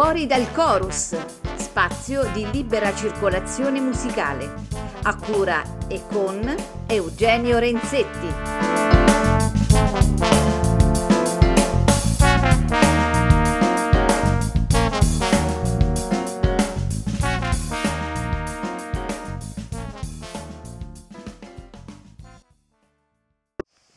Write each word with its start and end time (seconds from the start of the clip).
Fuori 0.00 0.26
dal 0.28 0.52
Chorus, 0.52 1.16
spazio 1.56 2.30
di 2.32 2.48
libera 2.52 2.94
circolazione 2.94 3.80
musicale, 3.80 4.48
a 5.02 5.16
cura 5.16 5.88
e 5.88 6.02
con 6.06 6.54
Eugenio 6.86 7.58
Renzetti. 7.58 8.28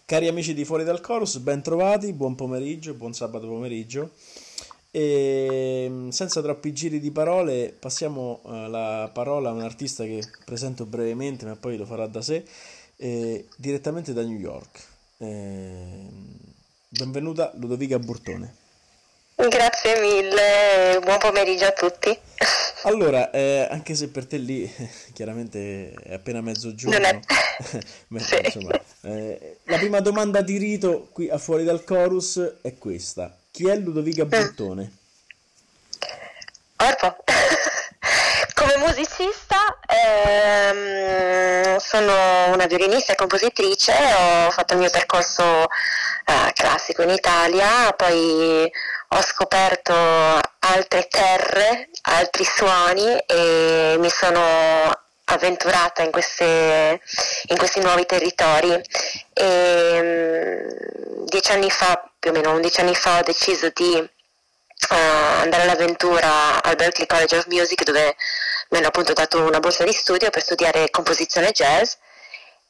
Cari 0.08 0.28
amici 0.28 0.56
di 0.56 0.66
Fuori 0.66 0.84
dal 0.84 1.00
Chorus, 1.00 1.38
ben 1.38 1.62
trovati, 1.62 2.12
buon 2.14 2.34
pomeriggio, 2.34 2.96
buon 2.96 3.14
sabato 3.14 3.46
pomeriggio. 3.46 4.10
E 4.94 5.88
mm, 5.90 6.10
senza 6.10 6.42
troppi 6.42 6.74
giri 6.74 7.00
di 7.00 7.12
parole, 7.12 7.74
passiamo 7.78 8.42
uh, 8.44 8.68
la 8.68 9.10
parola 9.14 9.50
a 9.50 9.54
un 9.54 9.62
artista 9.62 10.04
che 10.04 10.22
presento 10.44 10.86
brevemente, 10.86 11.46
ma 11.46 11.56
poi 11.56 11.78
lo 11.78 11.86
farà 11.86 12.08
da 12.08 12.22
sé, 12.22 12.44
eh, 12.98 13.48
direttamente 13.56 14.12
da 14.12 14.22
New 14.22 14.38
York. 14.38 14.84
Eh, 15.18 16.08
benvenuta 16.90 17.54
Ludovica 17.56 17.98
Burtone. 18.00 18.56
Grazie 19.36 20.02
mille, 20.02 21.00
buon 21.02 21.18
pomeriggio 21.20 21.66
a 21.68 21.72
tutti. 21.72 22.16
Allora, 22.84 23.32
eh, 23.32 23.68
anche 23.72 23.96
se 23.96 24.10
per 24.10 24.26
te 24.26 24.38
lì 24.38 24.70
chiaramente 25.14 25.94
è 25.94 26.14
appena 26.16 26.42
mezzogiorno, 26.42 26.98
è... 26.98 27.20
sì. 28.20 28.36
insomma, 28.44 28.78
eh, 29.04 29.60
la 29.64 29.78
prima 29.78 30.02
domanda 30.02 30.42
di 30.42 30.58
rito 30.58 31.08
qui 31.14 31.30
a 31.30 31.38
fuori 31.38 31.64
dal 31.64 31.86
chorus 31.86 32.56
è 32.62 32.78
questa: 32.78 33.41
chi 33.52 33.68
è 33.68 33.76
Ludovica 33.76 34.26
Bottone? 34.26 34.92
Orpo. 36.78 37.18
Come 38.56 38.78
musicista 38.78 39.80
ehm, 39.88 41.78
sono 41.78 42.54
una 42.54 42.66
violinista 42.66 43.14
e 43.14 43.16
compositrice, 43.16 43.92
ho 43.92 44.52
fatto 44.52 44.74
il 44.74 44.80
mio 44.80 44.90
percorso 44.90 45.64
eh, 45.64 46.52
classico 46.54 47.02
in 47.02 47.10
Italia, 47.10 47.92
poi 47.94 48.72
ho 49.10 49.22
scoperto 49.22 49.94
altre 49.94 51.08
terre, 51.08 51.90
altri 52.04 52.46
suoni 52.46 53.18
e 53.26 53.96
mi 54.00 54.10
sono 54.10 54.92
avventurata 55.26 56.04
in, 56.04 56.12
queste, 56.12 57.02
in 57.48 57.58
questi 57.58 57.80
nuovi 57.82 58.06
territori. 58.06 58.80
E, 59.34 60.00
um, 60.00 61.26
dieci 61.26 61.52
anni 61.52 61.70
fa, 61.70 62.11
più 62.22 62.30
o 62.30 62.34
meno 62.34 62.54
undici 62.54 62.80
anni 62.80 62.94
fa, 62.94 63.18
ho 63.18 63.24
deciso 63.24 63.72
di 63.74 63.96
uh, 63.96 64.96
andare 65.42 65.64
all'avventura 65.64 66.62
al 66.62 66.76
Berklee 66.76 67.08
College 67.08 67.38
of 67.38 67.48
Music 67.48 67.84
dove 67.84 68.16
mi 68.70 68.78
hanno 68.78 68.88
appunto 68.88 69.12
dato 69.14 69.42
una 69.42 69.60
borsa 69.60 69.84
di 69.84 69.92
studio 69.92 70.30
per 70.30 70.44
studiare 70.44 70.92
composizione 70.92 71.50
jazz 71.50 71.94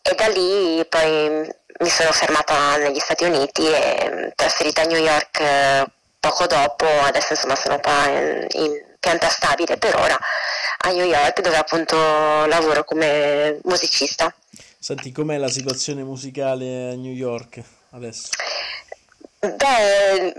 e 0.01 0.15
da 0.15 0.27
lì 0.27 0.83
poi 0.87 1.53
mi 1.79 1.89
sono 1.89 2.11
fermata 2.13 2.77
negli 2.77 2.99
Stati 2.99 3.25
Uniti 3.25 3.67
e 3.67 4.31
trasferita 4.35 4.83
a 4.83 4.85
New 4.85 5.03
York 5.03 5.39
eh, 5.41 5.85
poco 6.17 6.47
dopo, 6.47 6.85
adesso 7.01 7.33
insomma 7.33 7.57
sono 7.57 7.77
qua 7.81 8.07
in, 8.07 8.47
in 8.51 8.71
pianta 9.01 9.27
stabile 9.27 9.75
per 9.77 9.95
ora 9.97 10.17
a 10.83 10.91
New 10.91 11.05
York 11.05 11.41
dove 11.41 11.57
appunto 11.57 11.97
lavoro 12.45 12.85
come 12.85 13.59
musicista. 13.63 14.33
Senti, 14.79 15.11
com'è 15.11 15.37
la 15.37 15.49
situazione 15.49 16.03
musicale 16.03 16.91
a 16.91 16.95
New 16.95 17.11
York 17.11 17.61
adesso? 17.91 18.29
Beh, 19.43 20.33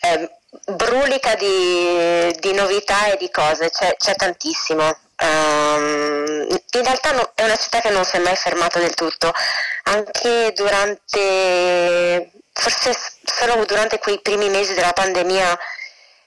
è 0.00 0.30
brulica 0.66 1.36
di, 1.36 2.34
di 2.40 2.52
novità 2.54 3.06
e 3.06 3.16
di 3.18 3.30
cose, 3.30 3.70
c'è, 3.70 3.94
c'è 3.96 4.16
tantissimo. 4.16 4.82
Um, 5.22 6.46
in 6.50 6.82
realtà 6.82 7.12
no, 7.12 7.30
è 7.36 7.44
una 7.44 7.56
città 7.56 7.80
che 7.80 7.90
non 7.90 8.04
si 8.04 8.16
è 8.16 8.18
mai 8.18 8.34
fermata 8.34 8.80
del 8.80 8.94
tutto, 8.94 9.32
anche 9.84 10.52
durante 10.56 12.32
forse 12.52 12.92
solo 13.22 13.64
durante 13.64 13.98
quei 14.00 14.20
primi 14.20 14.48
mesi 14.48 14.74
della 14.74 14.92
pandemia 14.92 15.56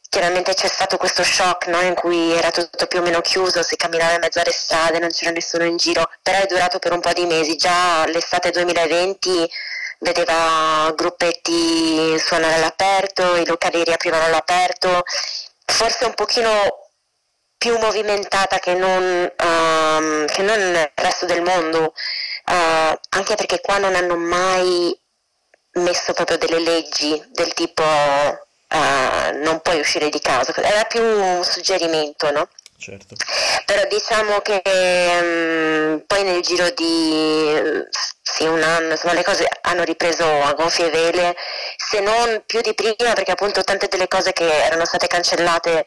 chiaramente 0.09 0.53
c'è 0.53 0.67
stato 0.67 0.97
questo 0.97 1.23
shock 1.23 1.67
no? 1.67 1.81
in 1.81 1.95
cui 1.95 2.31
era 2.31 2.49
tutto 2.51 2.87
più 2.87 2.99
o 2.99 3.01
meno 3.01 3.19
chiuso, 3.21 3.61
si 3.61 3.75
camminava 3.75 4.13
in 4.13 4.21
mezzo 4.21 4.39
alle 4.39 4.51
strade, 4.51 4.99
non 4.99 5.09
c'era 5.09 5.31
nessuno 5.31 5.65
in 5.65 5.75
giro, 5.77 6.09
però 6.21 6.39
è 6.39 6.45
durato 6.45 6.79
per 6.79 6.93
un 6.93 7.01
po' 7.01 7.11
di 7.13 7.25
mesi, 7.25 7.57
già 7.57 8.05
l'estate 8.07 8.51
2020 8.51 9.49
vedeva 9.99 10.91
gruppetti 10.95 12.17
suonare 12.17 12.55
all'aperto, 12.55 13.35
i 13.35 13.45
locali 13.45 13.83
riaprivano 13.83 14.25
all'aperto, 14.25 15.03
forse 15.65 16.05
un 16.05 16.13
pochino 16.13 16.87
più 17.57 17.77
movimentata 17.77 18.57
che 18.59 18.73
non, 18.73 19.03
um, 19.03 20.25
che 20.25 20.41
non 20.41 20.57
nel 20.71 20.91
resto 20.95 21.25
del 21.25 21.41
mondo, 21.41 21.93
uh, 22.45 22.99
anche 23.09 23.35
perché 23.35 23.59
qua 23.59 23.77
non 23.77 23.95
hanno 23.95 24.15
mai 24.15 24.97
messo 25.73 26.13
proprio 26.13 26.37
delle 26.37 26.59
leggi 26.59 27.21
del 27.31 27.53
tipo 27.53 27.83
uh, 27.83 29.37
non 29.43 29.59
puoi 29.61 29.79
uscire 29.79 30.09
di 30.09 30.19
casa, 30.19 30.53
era 30.55 30.83
più 30.85 31.03
un 31.03 31.43
suggerimento, 31.43 32.31
no? 32.31 32.47
Certo. 32.79 33.15
Però 33.65 33.85
diciamo 33.87 34.39
che 34.39 34.61
um, 35.21 36.03
poi 36.07 36.23
nel 36.23 36.41
giro 36.41 36.69
di 36.71 37.83
sì, 38.21 38.45
un 38.45 38.63
anno, 38.63 38.91
insomma, 38.91 39.13
le 39.13 39.23
cose 39.23 39.47
hanno 39.61 39.83
ripreso 39.83 40.23
a 40.23 40.53
gonfie 40.53 40.89
vele, 40.89 41.35
se 41.75 41.99
non 41.99 42.41
più 42.45 42.61
di 42.61 42.73
prima, 42.73 43.13
perché 43.13 43.31
appunto 43.31 43.63
tante 43.63 43.87
delle 43.87 44.07
cose 44.07 44.31
che 44.31 44.63
erano 44.63 44.85
state 44.85 45.07
cancellate 45.07 45.85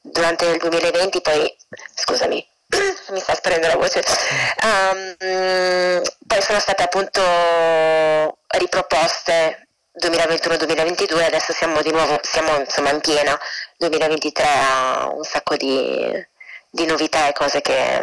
durante 0.00 0.46
il 0.46 0.58
2020, 0.58 1.20
poi 1.20 1.56
scusami, 1.94 2.44
mi 3.10 3.20
sta 3.20 3.34
sparendo 3.34 3.68
la 3.68 3.76
voce, 3.76 4.02
um, 4.62 6.02
poi 6.26 6.42
sono 6.42 6.58
state 6.58 6.82
appunto 6.82 8.38
riproposte 8.58 9.68
2021-2022, 10.00 11.22
adesso 11.22 11.52
siamo 11.52 11.82
di 11.82 11.90
nuovo, 11.92 12.18
siamo 12.22 12.58
insomma 12.58 12.90
in 12.90 13.00
piena, 13.00 13.38
2023 13.76 14.44
ha 14.44 15.08
un 15.12 15.22
sacco 15.22 15.56
di, 15.56 16.10
di 16.72 16.86
novità 16.86 17.28
e 17.28 17.34
cose 17.34 17.60
che 17.60 18.02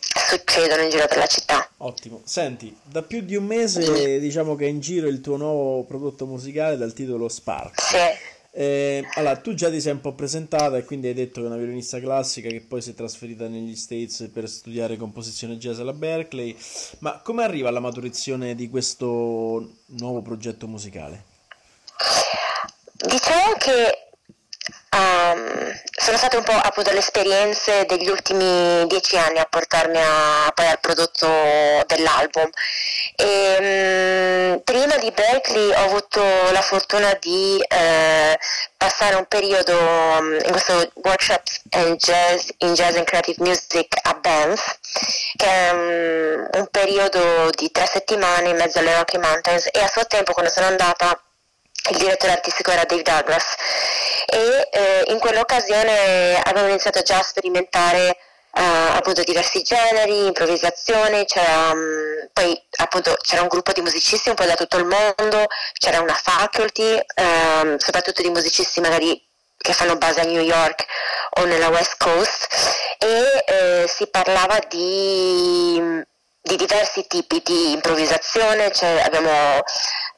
succedono 0.00 0.82
in 0.82 0.90
giro 0.90 1.06
per 1.06 1.18
la 1.18 1.26
città. 1.26 1.68
Ottimo. 1.78 2.20
Senti, 2.24 2.76
da 2.82 3.02
più 3.02 3.20
di 3.20 3.36
un 3.36 3.44
mese 3.44 4.18
diciamo 4.18 4.56
che 4.56 4.66
è 4.66 4.68
in 4.68 4.80
giro 4.80 5.06
il 5.06 5.20
tuo 5.20 5.36
nuovo 5.36 5.84
prodotto 5.84 6.26
musicale 6.26 6.76
dal 6.76 6.92
titolo 6.92 7.28
Spark. 7.28 7.80
Sì. 7.80 8.34
Eh, 8.50 9.06
allora, 9.14 9.36
tu 9.36 9.54
già 9.54 9.70
ti 9.70 9.80
sei 9.80 9.92
un 9.92 10.00
po' 10.00 10.14
presentata 10.14 10.78
e 10.78 10.84
quindi 10.84 11.08
hai 11.08 11.14
detto 11.14 11.40
che 11.40 11.46
è 11.46 11.48
una 11.48 11.58
violinista 11.58 12.00
classica 12.00 12.48
che 12.48 12.60
poi 12.60 12.80
si 12.80 12.90
è 12.90 12.94
trasferita 12.94 13.46
negli 13.46 13.76
States 13.76 14.30
per 14.32 14.48
studiare 14.48 14.96
composizione 14.96 15.58
jazz 15.58 15.78
alla 15.78 15.92
Berkeley, 15.92 16.56
ma 17.00 17.20
come 17.22 17.44
arriva 17.44 17.68
alla 17.68 17.80
maturazione 17.80 18.54
di 18.54 18.68
questo 18.68 19.74
nuovo 19.98 20.22
progetto 20.22 20.66
musicale? 20.66 21.24
Diciamo 22.94 23.52
che 23.58 24.05
sono 26.06 26.18
state 26.18 26.36
un 26.36 26.44
po' 26.44 26.52
appunto 26.52 26.92
le 26.92 26.98
esperienze 26.98 27.84
degli 27.84 28.08
ultimi 28.08 28.86
dieci 28.86 29.16
anni 29.16 29.40
a 29.40 29.44
portarmi 29.44 29.98
a, 29.98 30.52
poi 30.54 30.68
al 30.68 30.78
prodotto 30.78 31.26
dell'album. 31.86 32.48
E, 33.16 34.52
um, 34.54 34.60
prima 34.62 34.96
di 34.98 35.10
Berkeley 35.10 35.72
ho 35.72 35.84
avuto 35.84 36.22
la 36.52 36.62
fortuna 36.62 37.12
di 37.20 37.60
eh, 37.60 38.38
passare 38.76 39.16
un 39.16 39.26
periodo 39.26 39.76
um, 39.76 40.32
in 40.44 40.50
questo 40.52 40.92
workshop 41.02 41.42
in 41.72 41.96
jazz, 41.96 42.50
in 42.58 42.74
jazz 42.74 42.94
and 42.94 43.04
creative 43.04 43.42
music 43.42 43.98
a 44.02 44.14
Banff, 44.14 44.76
che 45.34 45.46
è 45.46 45.70
um, 45.72 46.48
un 46.52 46.68
periodo 46.70 47.50
di 47.50 47.68
tre 47.72 47.86
settimane 47.86 48.50
in 48.50 48.56
mezzo 48.56 48.78
alle 48.78 48.94
Rocky 48.94 49.18
Mountains 49.18 49.68
e 49.72 49.80
a 49.80 49.88
suo 49.88 50.06
tempo 50.06 50.32
quando 50.32 50.52
sono 50.52 50.66
andata 50.66 51.20
il 51.90 51.98
direttore 51.98 52.32
artistico 52.32 52.70
era 52.70 52.84
Dave 52.84 53.02
Douglas. 53.02 53.44
E 54.26 54.68
eh, 54.70 55.04
in 55.08 55.18
quell'occasione 55.18 56.40
avevo 56.42 56.68
iniziato 56.68 57.02
già 57.02 57.18
a 57.18 57.22
sperimentare 57.22 58.16
uh, 58.56 58.96
appunto 58.96 59.22
diversi 59.22 59.62
generi, 59.62 60.26
improvvisazione, 60.26 61.24
c'era, 61.26 61.70
um, 61.70 62.28
poi 62.32 62.60
appunto 62.78 63.16
c'era 63.20 63.42
un 63.42 63.48
gruppo 63.48 63.72
di 63.72 63.82
musicisti 63.82 64.30
un 64.30 64.34
po' 64.34 64.44
da 64.44 64.54
tutto 64.54 64.78
il 64.78 64.86
mondo, 64.86 65.46
c'era 65.78 66.00
una 66.00 66.14
faculty, 66.14 66.98
um, 67.16 67.76
soprattutto 67.76 68.22
di 68.22 68.30
musicisti 68.30 68.80
magari 68.80 69.22
che 69.56 69.72
fanno 69.72 69.96
base 69.96 70.20
a 70.20 70.24
New 70.24 70.42
York 70.42 70.84
o 71.38 71.44
nella 71.44 71.68
West 71.68 71.96
Coast 71.98 72.46
e 72.98 73.44
eh, 73.46 73.84
si 73.88 74.06
parlava 74.08 74.58
di 74.68 76.04
di 76.46 76.54
diversi 76.54 77.04
tipi 77.08 77.42
di 77.44 77.72
improvvisazione, 77.72 78.70
cioè 78.70 79.02
abbiamo 79.04 79.60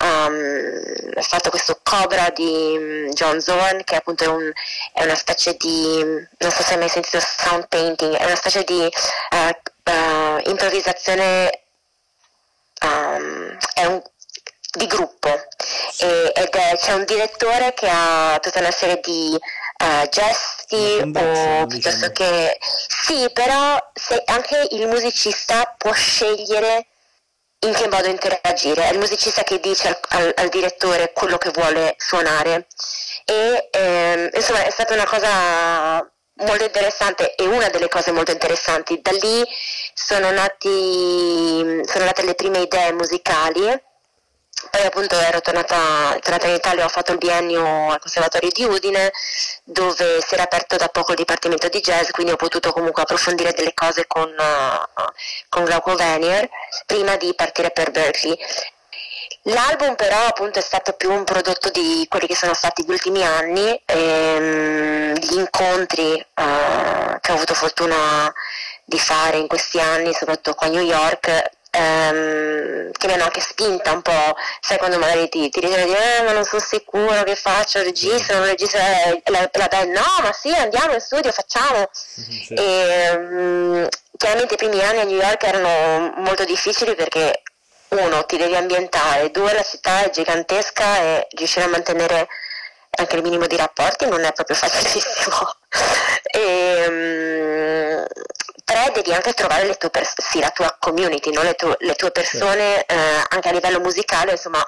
um, 0.05 1.23
fatto 1.23 1.51
questo 1.51 1.79
Cobra 1.83 2.31
di 2.31 2.77
um, 2.77 3.13
John 3.13 3.41
Zorn 3.41 3.83
che 3.85 3.97
appunto 3.97 4.25
è, 4.25 4.29
un, 4.29 4.53
è, 4.93 5.05
una 5.05 5.15
specie 5.15 5.57
di, 5.57 6.03
non 6.03 6.51
so 6.51 6.63
se 6.63 6.75
hai 6.75 6.79
mai 6.79 6.89
sentito 6.89 7.19
sound 7.21 7.69
painting, 7.69 8.15
è 8.15 8.25
una 8.25 8.37
specie 8.37 8.65
di 8.65 8.81
uh, 8.81 9.91
uh, 9.91 10.49
improvvisazione, 10.49 11.63
um, 12.83 13.57
è 13.75 13.85
un, 13.87 14.03
di 14.73 14.87
gruppo 14.87 15.29
e, 16.01 16.33
ed 16.35 16.55
è, 16.55 16.77
c'è 16.77 16.93
un 16.93 17.05
direttore 17.05 17.75
che 17.75 17.89
ha 17.91 18.39
tutta 18.41 18.61
una 18.61 18.71
serie 18.71 19.01
di 19.03 19.35
uh, 19.35 20.09
gesti 20.09 21.01
o 21.01 21.67
piuttosto 21.67 22.09
diciamo. 22.09 22.13
che 22.13 22.59
sì, 22.61 23.29
però 23.33 23.77
se 23.93 24.23
anche 24.27 24.69
il 24.73 24.87
musicista 24.87 25.75
può 25.77 25.93
scegliere 25.93 26.87
in 27.67 27.73
che 27.73 27.89
modo 27.89 28.09
interagire, 28.09 28.89
è 28.89 28.93
il 28.93 28.99
musicista 28.99 29.43
che 29.43 29.59
dice 29.61 29.89
al, 29.89 29.99
al, 30.11 30.33
al 30.37 30.49
direttore 30.49 31.13
quello 31.13 31.39
che 31.39 31.51
vuole 31.51 31.95
suonare 31.99 32.67
e 33.25 33.69
ehm, 33.71 34.31
insomma 34.33 34.65
è 34.65 34.71
stata 34.71 34.95
una 34.95 35.07
cosa 35.07 36.11
molto 36.45 36.65
interessante 36.65 37.35
e 37.35 37.47
una 37.47 37.69
delle 37.69 37.89
cose 37.89 38.13
molto 38.13 38.31
interessanti. 38.31 39.01
Da 39.03 39.11
lì 39.13 39.45
sono, 39.93 40.31
nati, 40.31 41.81
sono 41.85 42.05
nate 42.05 42.25
le 42.25 42.35
prime 42.35 42.61
idee 42.61 42.93
musicali. 42.93 43.87
Poi 44.71 44.85
appunto 44.85 45.19
ero 45.19 45.41
tornata, 45.41 46.19
tornata 46.21 46.47
in 46.47 46.55
Italia, 46.55 46.85
ho 46.85 46.89
fatto 46.89 47.13
il 47.13 47.19
biennio 47.19 47.91
al 47.91 48.01
Conservatorio 48.01 48.51
di 48.53 48.65
Udine 48.65 49.13
dove 49.65 50.21
si 50.21 50.35
era 50.35 50.43
aperto 50.43 50.77
da 50.77 50.89
poco 50.89 51.13
il 51.13 51.19
Dipartimento 51.19 51.69
di 51.69 51.81
Jazz, 51.81 52.11
quindi 52.11 52.33
ho 52.33 52.37
potuto 52.37 52.73
comunque 52.73 53.03
approfondire 53.03 53.53
delle 53.53 53.73
cose 53.75 54.07
con, 54.07 54.29
uh, 54.29 55.03
con 55.49 55.65
Glauco 55.65 55.95
Venier 55.95 56.49
prima 56.87 57.17
di 57.17 57.33
partire 57.35 57.71
per 57.71 57.91
Berkeley. 57.91 58.37
L'album 59.43 59.95
però 59.95 60.27
appunto 60.27 60.59
è 60.59 60.63
stato 60.63 60.93
più 60.93 61.11
un 61.11 61.25
prodotto 61.25 61.71
di 61.71 62.05
quelli 62.09 62.27
che 62.27 62.37
sono 62.37 62.55
stati 62.55 62.85
gli 62.85 62.91
ultimi 62.91 63.23
anni, 63.23 63.81
ehm, 63.85 65.15
gli 65.15 65.39
incontri 65.39 66.15
eh, 66.19 67.19
che 67.21 67.33
ho 67.33 67.35
avuto 67.35 67.55
fortuna 67.55 68.33
di 68.85 68.99
fare 68.99 69.39
in 69.39 69.47
questi 69.47 69.81
anni, 69.81 70.13
soprattutto 70.13 70.55
qua 70.55 70.67
a 70.67 70.71
New 70.71 70.83
York, 70.83 71.51
ehm, 71.71 72.91
che 72.93 73.07
mi 73.07 73.13
hanno 73.13 73.25
anche 73.25 73.41
spinta 73.41 73.93
un 73.93 74.03
po', 74.03 74.35
sai 74.61 74.79
quando 74.79 74.99
magari 74.99 75.29
ti, 75.29 75.49
ti 75.49 75.61
ritrovi 75.61 75.93
eh, 75.93 76.23
ma 76.25 76.33
non 76.33 76.45
sono 76.45 76.63
sicuro 76.63 77.23
che 77.23 77.37
faccio, 77.37 77.83
registro, 77.83 78.39
non 78.39 78.47
registro, 78.47 78.81
la, 79.25 79.49
la 79.53 79.69
band, 79.69 79.93
no 79.93 80.23
ma 80.23 80.33
sì 80.33 80.53
andiamo 80.53 80.95
in 80.95 81.01
studio, 81.01 81.33
facciamo. 81.33 81.89
Sì. 81.93 82.55
E, 82.55 82.63
ehm, 82.63 83.89
chiaramente 84.17 84.55
i 84.55 84.57
primi 84.57 84.83
anni 84.83 85.01
a 85.01 85.05
New 85.05 85.21
York 85.21 85.43
erano 85.45 86.13
molto 86.17 86.45
difficili 86.45 86.95
perché 86.95 87.43
uno, 87.89 88.25
ti 88.27 88.37
devi 88.37 88.55
ambientare, 88.55 89.31
due, 89.31 89.53
la 89.55 89.63
città 89.63 90.03
è 90.05 90.11
gigantesca 90.11 90.99
e 91.01 91.27
riuscire 91.31 91.65
a 91.65 91.69
mantenere 91.69 92.29
anche 92.91 93.17
il 93.17 93.23
minimo 93.23 93.47
di 93.47 93.57
rapporti 93.57 94.07
non 94.07 94.25
è 94.25 94.33
proprio 94.33 94.57
facilissimo. 94.59 95.55
e, 96.23 96.87
um, 96.89 98.05
tre, 98.69 98.93
devi 98.93 99.15
anche 99.15 99.33
trovare 99.33 99.65
le 99.65 99.77
tue 99.77 99.89
pers- 99.89 100.21
sì, 100.21 100.41
la 100.41 100.51
tua 100.51 100.77
community, 100.79 101.33
no? 101.33 101.43
le, 101.43 101.55
tu- 101.55 101.75
le, 101.79 101.95
tue 101.95 102.11
persone 102.11 102.85
eh, 102.85 102.95
anche 103.31 103.49
a 103.49 103.53
livello 103.53 103.81
musicale, 103.81 104.33
insomma, 104.33 104.63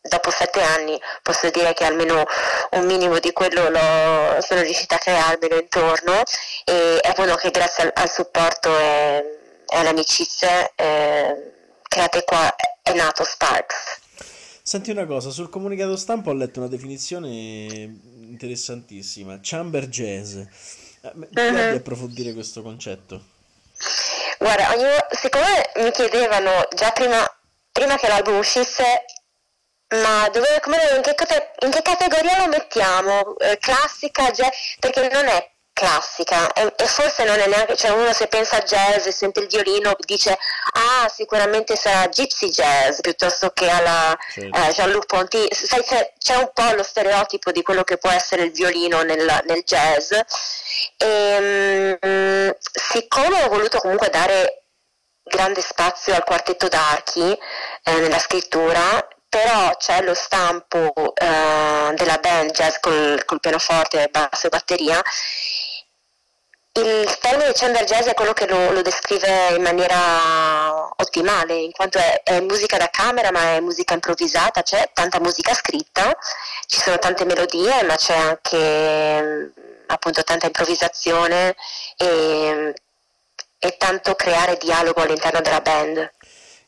dopo 0.00 0.30
sette 0.30 0.60
anni 0.60 1.00
posso 1.22 1.48
dire 1.50 1.72
che 1.72 1.84
almeno 1.84 2.24
un 2.72 2.86
minimo 2.86 3.18
di 3.18 3.32
quello 3.32 3.68
lo, 3.68 4.40
sono 4.40 4.60
riuscita 4.60 4.96
a 4.96 4.98
crearmelo 4.98 5.58
intorno 5.58 6.22
e 6.64 7.00
appunto 7.02 7.36
che 7.36 7.50
grazie 7.50 7.84
al, 7.84 7.90
al 7.94 8.10
supporto 8.10 8.78
e, 8.78 9.38
e 9.66 9.76
alle 9.76 9.88
amicizie 9.88 10.72
eh, 10.74 11.52
create 11.88 12.24
qua 12.24 12.54
è 12.82 12.92
nato 12.92 13.24
Sparks. 13.24 14.00
Senti 14.62 14.90
una 14.90 15.06
cosa, 15.06 15.30
sul 15.30 15.50
comunicato 15.50 15.96
stampa 15.96 16.30
ho 16.30 16.34
letto 16.34 16.60
una 16.60 16.68
definizione 16.68 17.28
interessantissima, 17.30 19.38
chamber 19.42 19.86
jazz. 19.88 20.36
Uh-huh. 21.02 21.28
Puoi 21.30 21.76
approfondire 21.76 22.32
questo 22.32 22.62
concetto? 22.62 23.32
Guarda, 24.38 24.72
ogni, 24.74 24.86
siccome 25.10 25.70
mi 25.76 25.90
chiedevano 25.90 26.66
già 26.74 26.90
prima, 26.92 27.24
prima 27.72 27.96
che 27.96 28.08
l'album 28.08 28.38
uscisse 28.38 29.04
ma 29.94 30.28
dove, 30.32 30.60
come, 30.60 30.76
in, 30.96 31.02
che, 31.02 31.14
in, 31.60 31.70
che, 31.70 31.82
categoria 31.82 32.38
lo 32.38 32.48
mettiamo? 32.48 33.36
Eh, 33.38 33.58
classica, 33.58 34.30
jazz? 34.30 34.76
Perché 34.80 35.08
non 35.08 35.26
è 35.28 35.53
classica 35.74 36.52
e, 36.52 36.72
e, 36.76 36.86
forse 36.86 37.24
non 37.24 37.38
è 37.38 37.46
neanche, 37.48 37.76
cioè 37.76 37.90
uno 37.90 38.12
se 38.12 38.28
pensa 38.28 38.56
a 38.56 38.62
jazz 38.62 39.04
e 39.06 39.12
sente 39.12 39.40
il 39.40 39.48
violino 39.48 39.94
dice 39.98 40.38
ah 40.72 41.08
sicuramente 41.08 41.76
sarà 41.76 42.06
gypsy 42.06 42.48
jazz 42.48 43.00
piuttosto 43.00 43.50
che 43.50 43.68
alla 43.68 44.16
certo. 44.32 44.56
eh, 44.56 44.72
Jean-Luc 44.72 45.06
Ponty, 45.06 45.48
sai 45.50 45.82
c'è, 45.82 46.12
c'è, 46.16 46.36
un 46.36 46.50
po' 46.54 46.74
lo 46.74 46.84
stereotipo 46.84 47.50
di 47.50 47.62
quello 47.62 47.82
che 47.82 47.98
può 47.98 48.10
essere 48.10 48.44
il 48.44 48.52
violino 48.52 49.02
nel, 49.02 49.42
nel 49.46 49.62
jazz 49.64 50.12
e 50.96 51.98
um, 52.00 52.56
siccome 52.60 53.42
ho 53.42 53.48
voluto 53.48 53.78
comunque 53.78 54.08
dare 54.10 54.62
grande 55.24 55.60
spazio 55.60 56.14
al 56.14 56.22
quartetto 56.22 56.68
d'archi 56.68 57.36
eh, 57.82 57.98
nella 57.98 58.18
scrittura 58.18 59.06
però 59.34 59.74
c'è 59.76 60.00
lo 60.02 60.14
stampo 60.14 60.92
uh, 60.94 61.92
della 61.94 62.18
band 62.20 62.52
jazz 62.52 62.76
col, 62.80 63.24
col 63.24 63.40
pianoforte, 63.40 64.08
basso 64.08 64.46
e 64.46 64.48
batteria. 64.48 65.02
Il 66.76 67.18
termine 67.20 67.52
chamber 67.52 67.84
jazz 67.84 68.06
è 68.06 68.14
quello 68.14 68.32
che 68.32 68.48
lo, 68.48 68.72
lo 68.72 68.82
descrive 68.82 69.54
in 69.54 69.62
maniera 69.62 70.92
ottimale, 70.96 71.54
in 71.54 71.70
quanto 71.70 71.98
è, 71.98 72.20
è, 72.24 72.40
musica 72.40 72.76
da 72.76 72.88
camera 72.90 73.30
ma 73.30 73.54
è 73.54 73.60
musica 73.60 73.94
improvvisata, 73.94 74.62
c'è 74.62 74.90
tanta 74.92 75.20
musica 75.20 75.54
scritta, 75.54 76.12
ci 76.66 76.80
sono 76.80 76.98
tante 76.98 77.24
melodie 77.24 77.84
ma 77.84 77.94
c'è 77.94 78.16
anche 78.16 79.52
appunto 79.86 80.24
tanta 80.24 80.46
improvvisazione 80.46 81.54
e, 81.96 82.74
e 83.60 83.76
tanto 83.76 84.16
creare 84.16 84.56
dialogo 84.56 85.00
all'interno 85.00 85.40
della 85.40 85.60
band. 85.60 86.12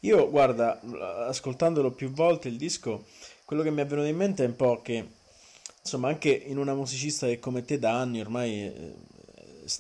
Io, 0.01 0.31
guarda, 0.31 0.81
ascoltandolo 1.27 1.91
più 1.91 2.13
volte 2.13 2.47
il 2.47 2.57
disco, 2.57 3.07
quello 3.45 3.63
che 3.63 3.71
mi 3.71 3.83
è 3.83 3.87
venuto 3.87 4.07
in 4.07 4.17
mente 4.17 4.45
è 4.45 4.47
un 4.47 4.55
po' 4.55 4.83
che, 4.83 5.05
insomma, 5.83 6.07
anche 6.07 6.29
in 6.29 6.59
una 6.59 6.75
musicista 6.75 7.27
che 7.27 7.41
come 7.41 7.65
te 7.65 7.81
da 7.81 7.99
anni 7.99 8.21
ormai 8.21 8.67
eh, 8.67 8.95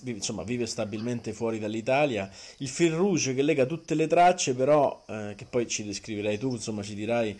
insomma, 0.04 0.42
vive 0.42 0.66
stabilmente 0.66 1.32
fuori 1.32 1.58
dall'Italia, 1.58 2.30
il 2.58 2.68
fil 2.68 2.92
rouge 2.92 3.34
che 3.34 3.42
lega 3.42 3.66
tutte 3.66 3.94
le 3.94 4.06
tracce, 4.06 4.54
però, 4.54 5.04
eh, 5.08 5.34
che 5.36 5.44
poi 5.44 5.66
ci 5.66 5.84
descriverai 5.84 6.38
tu, 6.38 6.52
insomma, 6.52 6.82
ci 6.82 6.94
dirai, 6.94 7.38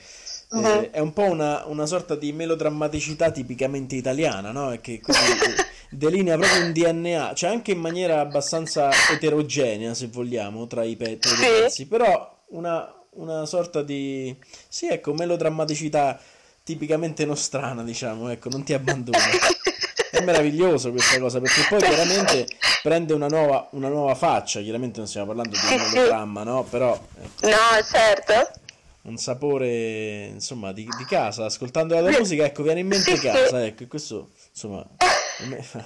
uh-huh. 0.50 0.66
eh, 0.66 0.90
è 0.90 0.98
un 1.00 1.12
po' 1.12 1.30
una, 1.30 1.64
una, 1.66 1.86
sorta 1.86 2.14
di 2.14 2.32
melodrammaticità 2.32 3.30
tipicamente 3.30 3.96
italiana, 3.96 4.52
no? 4.52 4.72
E 4.72 4.80
che 4.80 5.00
quindi 5.00 5.54
delinea 5.90 6.36
proprio 6.36 6.64
un 6.64 6.72
DNA, 6.72 7.34
cioè 7.34 7.50
anche 7.50 7.72
in 7.72 7.80
maniera 7.80 8.20
abbastanza 8.20 8.90
eterogenea, 9.12 9.94
se 9.94 10.08
vogliamo, 10.08 10.66
tra 10.66 10.84
i, 10.84 10.96
pe- 10.96 11.18
tra 11.18 11.32
i 11.32 11.60
pezzi, 11.60 11.86
però 11.86 12.44
una, 12.48 12.92
una 13.10 13.44
sorta 13.46 13.82
di... 13.82 14.34
sì, 14.68 14.88
ecco, 14.88 15.12
melodrammaticità 15.14 16.18
tipicamente 16.62 17.24
nostrana, 17.24 17.82
diciamo, 17.82 18.28
ecco, 18.28 18.48
non 18.48 18.64
ti 18.64 18.72
abbandona. 18.72 19.18
È 20.16 20.22
meraviglioso 20.22 20.90
questa 20.90 21.18
cosa 21.20 21.40
perché 21.40 21.60
poi 21.68 21.80
chiaramente 21.80 22.46
prende 22.82 23.12
una 23.12 23.26
nuova, 23.26 23.68
una 23.72 23.88
nuova 23.88 24.14
faccia, 24.14 24.60
chiaramente 24.60 24.98
non 24.98 25.06
stiamo 25.06 25.26
parlando 25.26 25.50
di 25.50 25.74
un 25.74 25.90
melodramma, 25.92 26.42
no? 26.42 26.64
Però... 26.64 26.98
Ecco, 27.20 27.48
no, 27.48 27.82
certo. 27.84 28.60
Un 29.02 29.18
sapore, 29.18 30.24
insomma, 30.32 30.72
di, 30.72 30.88
di, 30.96 31.04
casa, 31.04 31.44
ascoltando 31.44 32.00
la 32.00 32.10
musica, 32.10 32.44
ecco, 32.44 32.62
viene 32.62 32.80
in 32.80 32.86
mente 32.86 33.14
casa, 33.18 33.64
ecco, 33.64 33.86
questo, 33.86 34.30
insomma, 34.50 34.78
a 34.78 35.46
me 35.46 35.62
fa, 35.62 35.84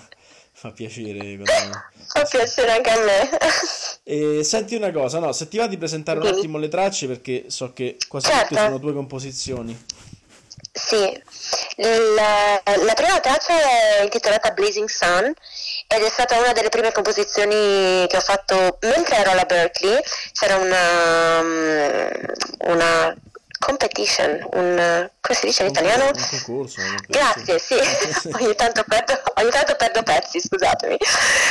fa 0.53 0.71
piacere. 0.71 1.37
Quando... 1.37 1.83
Fa 2.13 2.25
piacere 2.25 2.73
anche 2.73 2.91
a 2.91 3.05
me. 3.05 3.39
E 4.03 4.43
senti 4.43 4.75
una 4.75 4.91
cosa, 4.91 5.21
no, 5.21 5.33
se 5.33 5.47
ti 5.47 5.59
va 5.59 5.69
di 5.69 5.77
presentare 5.77 6.19
un 6.19 6.27
attimo 6.27 6.59
le 6.59 6.67
tracce 6.69 7.07
perché 7.07 7.45
so 7.47 7.73
che 7.73 7.97
quasi 8.09 8.27
certo. 8.27 8.49
tutte 8.49 8.61
sono 8.61 8.81
tue 8.81 8.93
composizioni. 8.93 9.79
Sì, 10.73 11.23
la, 11.76 12.61
la, 12.64 12.95
prima 12.95 13.21
traccia 13.21 13.52
è 13.52 14.02
intitolata 14.02 14.50
Blazing 14.50 14.88
Sun 14.88 15.33
ed 15.87 16.02
è 16.02 16.09
stata 16.09 16.38
una 16.38 16.52
delle 16.52 16.69
prime 16.69 16.92
composizioni 16.92 18.07
che 18.09 18.16
ho 18.16 18.21
fatto 18.21 18.78
mentre 18.83 19.16
ero 19.16 19.30
alla 19.30 19.45
Berkeley. 19.45 19.99
C'era 20.33 20.57
una, 20.57 21.40
una 22.71 23.16
competition, 23.61 24.49
un, 24.54 25.11
come 25.21 25.38
si 25.38 25.47
dice 25.47 25.62
in 25.62 25.69
italiano? 25.69 26.07
Un 26.07 26.12
concorso. 26.45 26.80
Grazie, 27.07 27.59
sì, 27.59 27.75
ogni, 28.40 28.54
tanto 28.54 28.83
perdo, 28.88 29.21
ogni 29.35 29.50
tanto 29.50 29.76
perdo 29.76 30.02
pezzi, 30.02 30.40
scusatemi. 30.40 30.97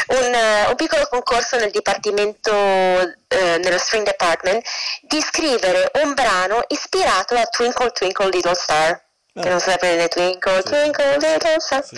Un, 0.07 0.33
un 0.69 0.75
piccolo 0.75 1.07
concorso 1.09 1.57
nel 1.57 1.69
dipartimento, 1.69 2.51
eh, 2.51 3.57
nello 3.59 3.77
string 3.77 4.05
department, 4.05 4.65
di 5.01 5.21
scrivere 5.21 5.91
un 6.01 6.13
brano 6.15 6.61
ispirato 6.67 7.35
a 7.35 7.45
Twinkle 7.45 7.91
Twinkle 7.91 8.29
Little 8.29 8.55
Star. 8.55 9.07
Che 9.33 9.49
non 9.49 9.59
so 9.59 9.69
se 9.69 9.77
prende 9.77 10.07
Twinkle. 10.07 10.63
Twinkle 10.63 11.17
Little 11.17 11.59
Star. 11.59 11.83
Sì. 11.83 11.95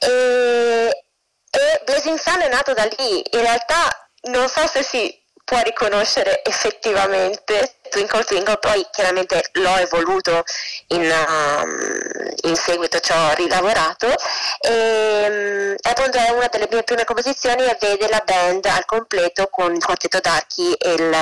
E, 0.00 1.04
e 1.50 1.82
Blazing 1.84 2.18
Sun 2.18 2.40
è 2.40 2.48
nato 2.48 2.72
da 2.72 2.84
lì, 2.84 3.22
in 3.32 3.40
realtà 3.40 3.88
non 4.22 4.48
so 4.48 4.66
se 4.66 4.82
si 4.82 5.18
può 5.50 5.60
riconoscere 5.62 6.44
effettivamente 6.44 7.78
Twinkle 7.88 8.22
Twinkle, 8.22 8.58
poi 8.58 8.86
chiaramente 8.92 9.42
l'ho 9.54 9.76
evoluto 9.78 10.44
in, 10.88 11.02
um, 11.02 12.30
in 12.42 12.54
seguito 12.54 13.00
ci 13.00 13.10
ho 13.10 13.34
rilavorato 13.34 14.14
e 14.60 15.26
um, 15.28 15.74
appunto 15.80 16.18
è 16.18 16.30
una 16.30 16.46
delle 16.46 16.68
mie 16.70 16.84
prime 16.84 17.02
composizioni 17.02 17.64
e 17.64 17.76
vede 17.80 18.08
la 18.08 18.22
band 18.24 18.64
al 18.66 18.84
completo 18.84 19.48
con 19.48 19.74
il 19.74 19.84
quartetto 19.84 20.20
d'archi 20.20 20.72
e 20.74 20.92
il, 20.92 21.16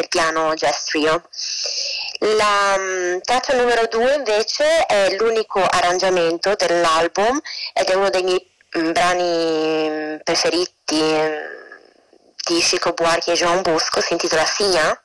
il 0.00 0.08
piano 0.08 0.52
jazz 0.52 0.84
trio. 0.84 1.22
La 2.24 2.76
um, 2.76 3.20
traccia 3.20 3.52
numero 3.54 3.86
2 3.86 4.14
invece 4.14 4.86
è 4.86 5.16
l'unico 5.16 5.60
arrangiamento 5.60 6.54
dell'album 6.54 7.40
ed 7.72 7.88
è 7.88 7.94
uno 7.94 8.10
dei 8.10 8.22
miei 8.22 8.92
brani 8.92 10.20
preferiti 10.22 11.02
di 12.46 12.60
Chico 12.60 12.92
Buarchi 12.92 13.32
e 13.32 13.34
Joan 13.34 13.62
Bosco 13.62 14.00
si 14.00 14.12
intitola 14.12 14.44
Sia 14.44 15.02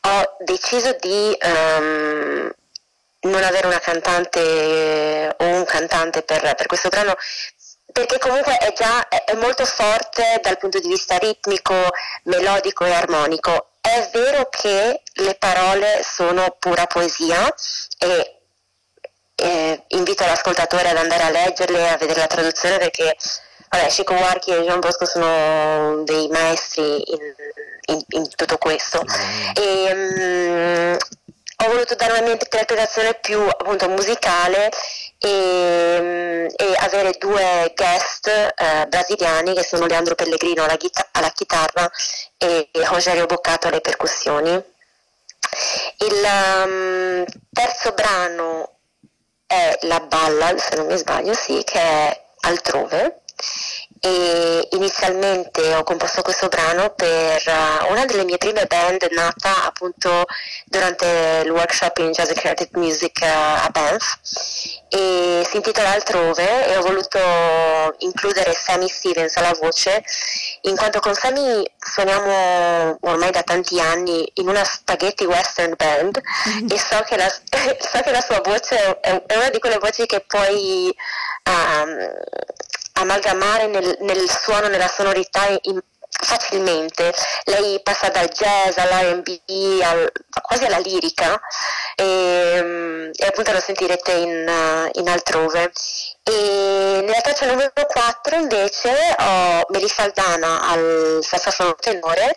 ho 0.00 0.36
deciso 0.44 0.96
di 0.98 1.36
um, 1.42 2.50
non 3.20 3.42
avere 3.42 3.66
una 3.66 3.78
cantante 3.78 5.34
o 5.36 5.44
un 5.44 5.64
cantante 5.66 6.22
per, 6.22 6.54
per 6.54 6.66
questo 6.66 6.88
brano 6.88 7.14
perché 7.92 8.18
comunque 8.18 8.56
è 8.56 8.72
già 8.72 9.08
è 9.08 9.34
molto 9.34 9.64
forte 9.64 10.40
dal 10.42 10.58
punto 10.58 10.78
di 10.78 10.88
vista 10.88 11.16
ritmico, 11.16 11.74
melodico 12.24 12.84
e 12.84 12.92
armonico. 12.92 13.72
È 13.86 14.10
vero 14.12 14.48
che 14.50 15.00
le 15.12 15.34
parole 15.36 16.02
sono 16.02 16.56
pura 16.58 16.86
poesia 16.88 17.54
e 17.98 18.40
eh, 19.36 19.84
invito 19.88 20.24
l'ascoltatore 20.26 20.88
ad 20.88 20.96
andare 20.96 21.22
a 21.22 21.30
leggerle 21.30 21.78
e 21.78 21.86
a 21.86 21.96
vedere 21.96 22.18
la 22.18 22.26
traduzione 22.26 22.78
perché 22.78 23.14
vabbè, 23.68 23.86
Chico 23.86 24.14
Warchi 24.14 24.50
e 24.50 24.64
Gian 24.64 24.80
Bosco 24.80 25.06
sono 25.06 26.02
dei 26.02 26.26
maestri 26.26 26.82
in, 26.82 27.34
in, 27.94 28.00
in 28.08 28.28
tutto 28.34 28.58
questo. 28.58 29.04
E, 29.54 29.92
um, 29.92 30.96
ho 31.64 31.70
voluto 31.70 31.94
dare 31.94 32.12
una 32.12 32.22
mia 32.22 32.32
interpretazione 32.32 33.14
più 33.14 33.40
appunto 33.40 33.88
musicale 33.88 34.68
e, 35.26 36.52
e 36.54 36.74
avere 36.78 37.16
due 37.18 37.72
guest 37.74 38.28
eh, 38.28 38.86
brasiliani 38.88 39.54
che 39.54 39.64
sono 39.64 39.86
Leandro 39.86 40.14
Pellegrino 40.14 40.62
alla, 40.64 40.76
ghita- 40.76 41.08
alla 41.12 41.30
chitarra 41.30 41.90
e, 42.38 42.68
e 42.70 42.84
Rogerio 42.86 43.26
Boccato 43.26 43.68
alle 43.68 43.80
percussioni. 43.80 44.50
Il 45.98 46.22
um, 46.64 47.24
terzo 47.52 47.92
brano 47.92 48.78
è 49.46 49.78
la 49.82 50.00
ballad, 50.00 50.58
se 50.58 50.76
non 50.76 50.86
mi 50.86 50.96
sbaglio, 50.96 51.34
sì, 51.34 51.62
che 51.64 51.80
è 51.80 52.24
Altrove 52.40 53.22
e 54.00 54.68
inizialmente 54.72 55.74
ho 55.74 55.82
composto 55.82 56.22
questo 56.22 56.48
brano 56.48 56.90
per 56.90 57.42
uh, 57.46 57.90
una 57.90 58.04
delle 58.04 58.24
mie 58.24 58.38
prime 58.38 58.66
band 58.66 59.06
nata 59.10 59.64
appunto 59.64 60.24
durante 60.66 61.42
il 61.44 61.50
workshop 61.50 61.98
in 61.98 62.12
Jazz 62.12 62.32
Creative 62.32 62.70
Music 62.74 63.18
uh, 63.22 63.26
a 63.26 63.68
Banff 63.70 64.14
e 64.88 65.42
si 65.48 65.56
intitola 65.56 65.90
Altrove 65.90 66.66
e 66.66 66.76
ho 66.76 66.82
voluto 66.82 67.18
includere 67.98 68.52
Sammy 68.52 68.88
Stevens 68.88 69.36
alla 69.36 69.54
voce 69.58 70.02
in 70.62 70.76
quanto 70.76 71.00
con 71.00 71.14
Sammy 71.14 71.64
suoniamo 71.78 72.98
ormai 73.00 73.30
da 73.30 73.42
tanti 73.42 73.80
anni 73.80 74.28
in 74.34 74.48
una 74.48 74.64
spaghetti 74.64 75.24
western 75.24 75.74
band 75.76 76.20
mm-hmm. 76.48 76.68
e 76.70 76.78
so 76.78 77.02
che, 77.06 77.16
la, 77.16 77.28
so 77.30 78.00
che, 78.02 78.10
la, 78.10 78.20
sua 78.20 78.40
voce 78.42 79.00
è, 79.00 79.22
è, 79.26 79.36
una 79.36 79.50
di 79.50 79.58
quelle 79.58 79.78
voci 79.78 80.06
che 80.06 80.24
poi 80.26 80.94
um, 81.44 82.10
amalgamare 82.96 83.66
nel, 83.66 83.96
nel 84.00 84.28
suono, 84.28 84.68
nella 84.68 84.88
sonorità 84.88 85.46
in, 85.62 85.80
facilmente. 86.08 87.12
Lei 87.44 87.80
passa 87.82 88.08
dal 88.08 88.28
jazz 88.28 88.76
all'RB, 88.76 89.26
al, 89.82 90.10
quasi 90.42 90.64
alla 90.64 90.78
lirica 90.78 91.38
e, 91.94 93.10
e, 93.12 93.26
appunto 93.26 93.52
lo 93.52 93.60
sentirete 93.60 94.12
in, 94.12 94.46
uh, 94.48 94.98
in 94.98 95.08
altrove. 95.08 95.72
E 96.22 97.00
nella 97.02 97.20
traccia 97.20 97.46
numero 97.46 97.70
4 97.72 98.36
invece 98.36 98.90
ho 99.18 99.66
Melissa 99.68 100.02
Aldana 100.02 100.68
al 100.68 101.18
sassofono 101.22 101.74
tenore 101.76 102.34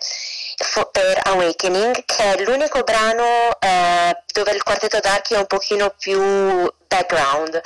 per 0.92 1.20
Awakening 1.22 2.04
che 2.04 2.34
è 2.34 2.42
l'unico 2.42 2.82
brano 2.82 3.24
eh, 3.58 4.22
dove 4.32 4.52
il 4.52 4.62
quartetto 4.62 5.00
d'archi 5.00 5.32
è 5.34 5.38
un 5.38 5.46
pochino 5.46 5.94
più 5.98 6.70
background 6.86 7.60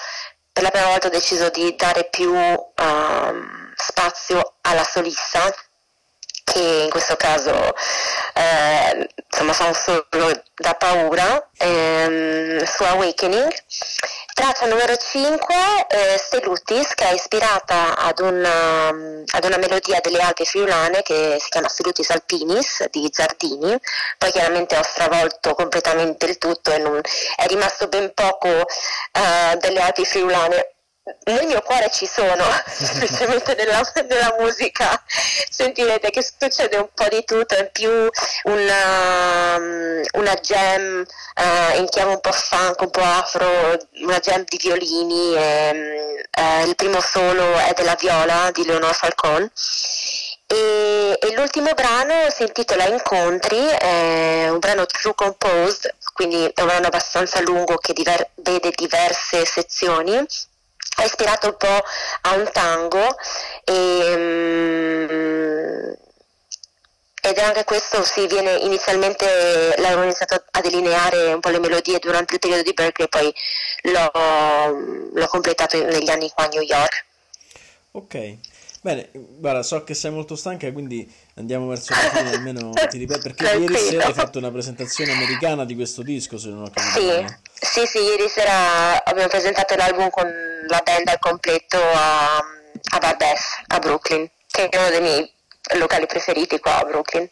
per 0.54 0.62
la 0.62 0.70
prima 0.70 0.86
volta 0.86 1.08
ho 1.08 1.10
deciso 1.10 1.48
di 1.50 1.74
dare 1.74 2.04
più 2.04 2.32
um, 2.32 3.72
spazio 3.74 4.54
alla 4.60 4.84
solista 4.84 5.52
che 6.44 6.82
in 6.84 6.90
questo 6.90 7.16
caso 7.16 7.74
eh, 8.34 9.08
insomma 9.28 9.52
fa 9.52 9.64
un 9.64 9.74
solo 9.74 10.42
da 10.54 10.74
paura 10.74 11.50
ehm, 11.56 12.62
su 12.62 12.84
Awakening 12.84 13.52
traccia 14.34 14.66
numero 14.66 14.96
5 14.96 15.54
eh, 15.88 16.18
Stelutis 16.18 16.94
che 16.94 17.08
è 17.08 17.12
ispirata 17.14 17.96
ad 17.96 18.18
una, 18.18 18.88
ad 18.88 19.44
una, 19.44 19.56
melodia 19.58 20.00
delle 20.02 20.18
Alpi 20.18 20.44
friulane 20.44 21.02
che 21.02 21.36
si 21.38 21.48
chiama 21.50 21.68
Stelutis 21.68 22.10
Alpinis 22.10 22.84
di 22.90 23.08
Zardini 23.12 23.78
poi 24.18 24.30
chiaramente 24.32 24.76
ho 24.76 24.82
stravolto 24.82 25.54
completamente 25.54 26.26
il 26.26 26.38
tutto 26.38 26.72
e 26.72 26.78
non, 26.78 27.00
è 27.36 27.46
rimasto 27.46 27.86
ben 27.86 28.12
poco 28.12 28.48
eh, 28.48 29.56
delle 29.60 29.80
Alpi 29.80 30.04
friulane 30.04 30.73
nel 31.24 31.46
mio 31.46 31.60
cuore 31.60 31.90
ci 31.90 32.06
sono, 32.06 32.44
specialmente 32.66 33.54
nella, 33.54 33.80
nella, 34.08 34.36
musica, 34.38 35.02
sentirete 35.50 36.10
che 36.10 36.22
succede 36.22 36.76
un 36.76 36.88
po' 36.94 37.08
di 37.08 37.24
tutto, 37.24 37.54
è 37.54 37.70
più 37.70 37.90
una, 38.44 39.56
um, 39.56 40.02
una 40.14 40.34
jam 40.34 41.04
uh, 41.04 41.78
in 41.78 41.88
chiave 41.88 42.12
un 42.12 42.20
po' 42.20 42.32
funk, 42.32 42.80
un 42.80 42.90
po' 42.90 43.02
afro, 43.02 43.46
una 44.00 44.18
jam 44.18 44.44
di 44.44 44.56
violini, 44.56 45.36
e, 45.36 46.26
uh, 46.38 46.66
il 46.66 46.74
primo 46.74 47.00
solo 47.00 47.54
è 47.54 47.72
della 47.74 47.96
viola 47.96 48.50
di 48.52 48.64
Leonor 48.64 48.94
Falcon. 48.94 49.50
E, 50.46 51.18
e, 51.20 51.34
l'ultimo 51.34 51.72
brano 51.74 52.30
si 52.30 52.42
intitola 52.42 52.86
Incontri, 52.86 53.58
è 53.58 54.48
un 54.48 54.58
brano 54.58 54.86
true 54.86 55.14
composed, 55.14 55.94
quindi 56.14 56.44
è 56.54 56.60
un 56.60 56.66
brano 56.66 56.86
abbastanza 56.86 57.40
lungo 57.40 57.76
che 57.76 57.92
diver- 57.92 58.30
vede 58.36 58.70
diverse 58.74 59.44
sezioni 59.44 60.26
è 61.04 61.06
ispirato 61.06 61.48
un 61.48 61.56
po' 61.56 61.82
a 62.22 62.34
un 62.34 62.48
tango 62.52 63.16
e, 63.64 64.14
um, 65.08 65.96
ed 67.20 67.38
anche 67.38 67.64
questo 67.64 68.02
si 68.04 68.26
viene 68.26 68.52
inizialmente 68.56 69.74
l'avevo 69.78 70.02
iniziato 70.02 70.44
a 70.50 70.60
delineare 70.60 71.32
un 71.32 71.40
po' 71.40 71.48
le 71.48 71.58
melodie 71.58 71.98
durante 71.98 72.34
il 72.34 72.40
periodo 72.40 72.62
di 72.62 72.74
Berkeley 72.74 73.08
poi 73.08 73.34
l'ho, 73.84 74.10
l'ho 75.12 75.26
completato 75.28 75.82
negli 75.82 76.10
anni 76.10 76.30
qua 76.30 76.44
a 76.44 76.48
New 76.48 76.62
York. 76.62 77.04
Ok. 77.92 78.36
Bene, 78.84 79.08
guarda, 79.12 79.62
so 79.62 79.82
che 79.82 79.94
sei 79.94 80.10
molto 80.10 80.36
stanca, 80.36 80.70
quindi 80.70 81.10
andiamo 81.36 81.68
verso 81.68 81.94
la 81.94 82.00
fine, 82.00 82.34
almeno 82.34 82.70
ti 82.90 82.98
ripeto, 82.98 83.20
perché 83.22 83.44
ieri 83.56 83.74
sera 83.76 84.04
hai 84.04 84.12
fatto 84.12 84.36
una 84.36 84.50
presentazione 84.50 85.12
americana 85.12 85.64
di 85.64 85.74
questo 85.74 86.02
disco, 86.02 86.36
se 86.36 86.50
non 86.50 86.64
ho 86.64 86.70
capito. 86.70 87.00
Sì, 87.00 87.34
sì, 87.64 87.86
sì, 87.86 87.98
ieri 87.98 88.28
sera 88.28 89.02
abbiamo 89.04 89.28
presentato 89.28 89.74
l'album 89.74 90.10
con 90.10 90.30
la 90.68 90.80
band 90.84 91.08
al 91.08 91.18
completo 91.18 91.78
a, 91.78 92.36
a 92.36 92.98
Barbès, 93.00 93.62
a 93.68 93.78
Brooklyn, 93.78 94.28
che 94.46 94.68
è 94.68 94.78
uno 94.78 94.90
dei 94.90 95.00
miei 95.00 95.32
locali 95.76 96.06
preferiti 96.06 96.58
qua 96.58 96.78
a 96.80 96.84
Brooklyn. 96.84 97.28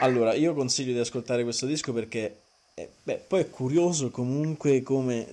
Allora, 0.00 0.34
io 0.34 0.54
consiglio 0.54 0.92
di 0.92 0.98
ascoltare 0.98 1.42
questo 1.42 1.66
disco 1.66 1.92
perché 1.92 2.40
eh, 2.74 2.88
beh, 3.02 3.24
poi 3.26 3.40
è 3.40 3.50
curioso 3.50 4.10
comunque 4.10 4.82
come, 4.82 5.26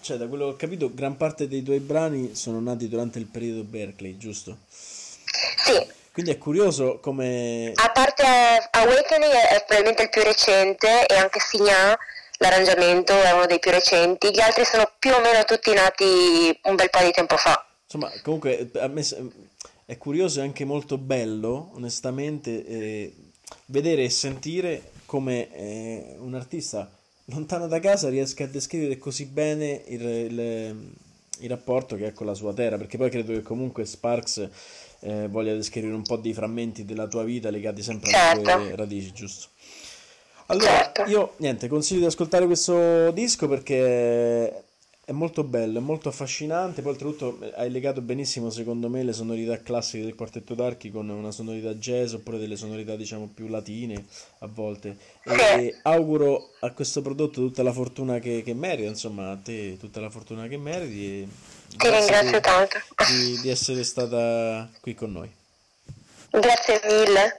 cioè 0.00 0.16
da 0.16 0.26
quello 0.26 0.46
che 0.46 0.52
ho 0.52 0.56
capito, 0.56 0.94
gran 0.94 1.16
parte 1.16 1.48
dei 1.48 1.62
tuoi 1.62 1.80
brani 1.80 2.34
sono 2.34 2.60
nati 2.60 2.88
durante 2.88 3.18
il 3.18 3.26
periodo 3.26 3.62
Berkeley, 3.62 4.16
giusto? 4.18 4.58
Sì. 4.66 6.00
Quindi 6.12 6.30
è 6.30 6.38
curioso 6.38 6.98
come... 7.00 7.72
A 7.74 7.90
parte 7.90 8.22
Awakening 8.70 9.32
è 9.32 9.64
probabilmente 9.66 10.02
il 10.02 10.10
più 10.10 10.22
recente 10.22 11.06
e 11.06 11.16
anche 11.16 11.40
Signa, 11.40 11.98
l'arrangiamento 12.42 13.12
è 13.12 13.32
uno 13.32 13.46
dei 13.46 13.58
più 13.60 13.70
recenti, 13.70 14.30
gli 14.30 14.40
altri 14.40 14.64
sono 14.64 14.90
più 14.98 15.12
o 15.12 15.20
meno 15.20 15.44
tutti 15.44 15.72
nati 15.72 16.58
un 16.64 16.74
bel 16.74 16.90
po' 16.90 17.02
di 17.04 17.12
tempo 17.12 17.36
fa. 17.36 17.64
Insomma, 17.84 18.12
comunque 18.22 18.70
a 18.74 18.88
me 18.88 19.06
è 19.86 19.96
curioso 19.96 20.40
e 20.40 20.42
anche 20.42 20.64
molto 20.64 20.98
bello, 20.98 21.70
onestamente, 21.74 22.66
eh, 22.66 23.14
vedere 23.66 24.04
e 24.04 24.10
sentire 24.10 24.90
come 25.06 25.54
eh, 25.54 26.16
un 26.18 26.34
artista 26.34 26.90
lontano 27.26 27.68
da 27.68 27.78
casa 27.78 28.08
riesca 28.08 28.44
a 28.44 28.48
descrivere 28.48 28.98
così 28.98 29.26
bene 29.26 29.82
il, 29.86 30.02
il, 30.02 30.92
il 31.38 31.48
rapporto 31.48 31.96
che 31.96 32.06
ha 32.06 32.12
con 32.12 32.26
la 32.26 32.34
sua 32.34 32.52
terra, 32.52 32.76
perché 32.76 32.96
poi 32.96 33.10
credo 33.10 33.32
che 33.32 33.42
comunque 33.42 33.84
Sparks 33.84 34.48
eh, 35.00 35.28
voglia 35.28 35.54
descrivere 35.54 35.94
un 35.94 36.02
po' 36.02 36.16
dei 36.16 36.34
frammenti 36.34 36.84
della 36.84 37.06
tua 37.06 37.22
vita 37.22 37.50
legati 37.50 37.82
sempre 37.82 38.10
certo. 38.10 38.50
alle 38.50 38.66
tue 38.66 38.76
radici, 38.76 39.12
giusto? 39.12 39.48
Allora, 40.52 40.70
certo. 40.70 41.04
io 41.04 41.34
niente, 41.38 41.66
consiglio 41.66 42.00
di 42.00 42.06
ascoltare 42.06 42.44
questo 42.44 43.10
disco 43.12 43.48
perché 43.48 44.64
è 45.04 45.10
molto 45.12 45.44
bello, 45.44 45.78
è 45.78 45.82
molto 45.82 46.10
affascinante. 46.10 46.82
Poi, 46.82 46.92
oltretutto, 46.92 47.38
hai 47.56 47.70
legato 47.70 48.02
benissimo, 48.02 48.50
secondo 48.50 48.90
me, 48.90 49.02
le 49.02 49.14
sonorità 49.14 49.60
classiche 49.62 50.04
del 50.04 50.14
quartetto 50.14 50.54
d'archi 50.54 50.90
con 50.90 51.08
una 51.08 51.30
sonorità 51.30 51.72
jazz 51.74 52.12
oppure 52.12 52.38
delle 52.38 52.56
sonorità, 52.56 52.96
diciamo, 52.96 53.30
più 53.32 53.48
latine 53.48 54.04
a 54.40 54.46
volte. 54.46 54.96
E 55.24 55.78
auguro 55.82 56.50
a 56.60 56.70
questo 56.72 57.00
prodotto 57.00 57.40
tutta 57.40 57.62
la 57.62 57.72
fortuna 57.72 58.18
che, 58.18 58.42
che 58.44 58.52
merita, 58.52 58.88
insomma, 58.88 59.30
a 59.30 59.36
te 59.36 59.78
tutta 59.78 60.00
la 60.00 60.10
fortuna 60.10 60.46
che 60.48 60.58
meriti. 60.58 61.28
Ti 61.78 61.88
ringrazio 61.88 62.40
tanto 62.40 62.78
di, 63.08 63.40
di 63.40 63.48
essere 63.48 63.82
stata 63.84 64.68
qui 64.82 64.94
con 64.94 65.12
noi. 65.12 65.30
Grazie 66.30 66.80
mille. 66.84 67.38